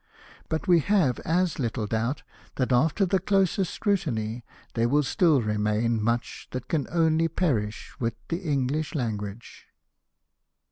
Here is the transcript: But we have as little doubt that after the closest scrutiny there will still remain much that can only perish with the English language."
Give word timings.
But 0.49 0.67
we 0.67 0.79
have 0.79 1.19
as 1.25 1.59
little 1.59 1.85
doubt 1.85 2.23
that 2.55 2.71
after 2.71 3.05
the 3.05 3.19
closest 3.19 3.71
scrutiny 3.71 4.43
there 4.73 4.89
will 4.89 5.03
still 5.03 5.43
remain 5.43 6.01
much 6.01 6.47
that 6.53 6.67
can 6.67 6.87
only 6.89 7.27
perish 7.27 7.93
with 7.99 8.15
the 8.29 8.39
English 8.39 8.95
language." 8.95 9.67